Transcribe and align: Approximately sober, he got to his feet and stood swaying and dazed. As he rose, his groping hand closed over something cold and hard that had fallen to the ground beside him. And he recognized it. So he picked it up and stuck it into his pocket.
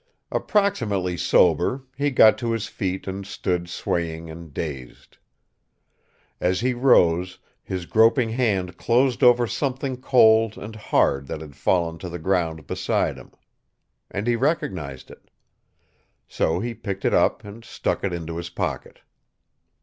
Approximately 0.31 1.15
sober, 1.17 1.83
he 1.95 2.09
got 2.09 2.35
to 2.39 2.53
his 2.53 2.65
feet 2.65 3.05
and 3.07 3.23
stood 3.23 3.69
swaying 3.69 4.31
and 4.31 4.51
dazed. 4.51 5.19
As 6.39 6.61
he 6.61 6.73
rose, 6.73 7.37
his 7.61 7.85
groping 7.85 8.29
hand 8.29 8.77
closed 8.77 9.21
over 9.21 9.45
something 9.45 9.97
cold 10.01 10.57
and 10.57 10.75
hard 10.75 11.27
that 11.27 11.39
had 11.41 11.55
fallen 11.55 11.99
to 11.99 12.09
the 12.09 12.17
ground 12.17 12.65
beside 12.65 13.15
him. 13.15 13.29
And 14.09 14.25
he 14.25 14.35
recognized 14.35 15.11
it. 15.11 15.29
So 16.27 16.59
he 16.59 16.73
picked 16.73 17.05
it 17.05 17.13
up 17.13 17.43
and 17.43 17.63
stuck 17.63 18.03
it 18.03 18.11
into 18.11 18.37
his 18.37 18.49
pocket. 18.49 19.01